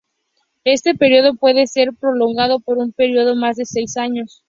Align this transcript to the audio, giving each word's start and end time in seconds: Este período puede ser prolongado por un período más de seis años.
Este 0.63 0.95
período 0.95 1.35
puede 1.35 1.67
ser 1.67 1.89
prolongado 1.93 2.59
por 2.59 2.79
un 2.79 2.91
período 2.91 3.35
más 3.35 3.57
de 3.57 3.65
seis 3.65 3.97
años. 3.97 4.39